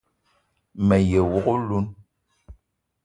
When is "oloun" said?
1.55-1.87